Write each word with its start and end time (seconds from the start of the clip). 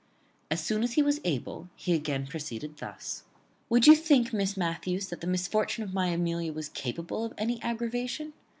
As 0.49 0.59
soon 0.63 0.81
as 0.81 0.93
he 0.93 1.03
was 1.03 1.21
able 1.23 1.69
he 1.75 1.93
again 1.93 2.25
proceeded 2.25 2.75
thus: 2.77 3.21
"Would 3.69 3.85
you 3.85 3.93
think, 3.95 4.33
Miss 4.33 4.57
Matthews, 4.57 5.09
that 5.09 5.21
the 5.21 5.27
misfortune 5.27 5.83
of 5.83 5.93
my 5.93 6.07
Amelia 6.07 6.51
was 6.53 6.69
capable 6.69 7.23
of 7.23 7.35
any 7.37 7.61
aggravation? 7.61 8.33